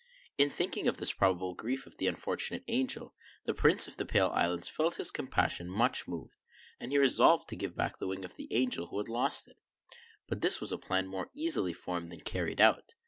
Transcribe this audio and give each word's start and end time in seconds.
In 0.35 0.49
thinking 0.49 0.87
of 0.87 0.97
this 0.97 1.13
probable 1.13 1.53
grief 1.53 1.85
of 1.85 1.99
the 1.99 2.07
unfortunate 2.07 2.63
angel, 2.67 3.13
the 3.43 3.53
Prince 3.53 3.87
of 3.87 3.97
the 3.97 4.05
Pale 4.07 4.31
Islands 4.33 4.67
felt 4.67 4.95
his 4.95 5.11
compassion 5.11 5.69
much 5.69 6.07
moved; 6.07 6.37
and 6.79 6.91
he 6.91 6.97
resolved 6.97 7.47
to 7.49 7.55
give 7.55 7.75
back 7.75 7.99
the 7.99 8.07
wing 8.07 8.23
to 8.23 8.27
the 8.29 8.51
angel 8.51 8.87
who 8.87 8.97
had 8.97 9.09
lost 9.09 9.47
it. 9.47 9.59
But 10.27 10.41
this 10.41 10.59
was 10.59 10.71
a 10.71 10.79
plan 10.79 11.05
more 11.05 11.29
easily 11.35 11.71
formed 11.73 12.11
than 12.11 12.21
carried 12.21 12.59
out. 12.59 12.95